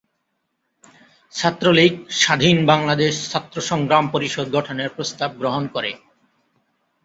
ছাত্রলীগ 1.33 1.93
‘স্বাধীন 2.19 2.57
বাংলাদেশ 2.65 3.13
ছাত্র 3.31 3.57
সংগ্রাম 3.61 4.05
পরিষদ’ 4.07 4.47
গঠনের 4.53 4.89
প্রস্তাব 4.89 5.29
গ্রহণ 5.37 5.63
করে। 5.67 5.91